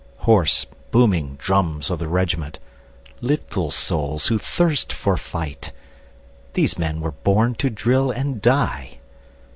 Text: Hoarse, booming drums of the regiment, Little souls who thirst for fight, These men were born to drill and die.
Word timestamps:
Hoarse, 0.25 0.65
booming 0.89 1.35
drums 1.35 1.91
of 1.91 1.99
the 1.99 2.07
regiment, 2.07 2.57
Little 3.21 3.69
souls 3.69 4.25
who 4.29 4.39
thirst 4.39 4.91
for 4.91 5.15
fight, 5.15 5.71
These 6.53 6.75
men 6.79 7.01
were 7.01 7.11
born 7.11 7.53
to 7.61 7.69
drill 7.69 8.09
and 8.09 8.41
die. 8.41 8.97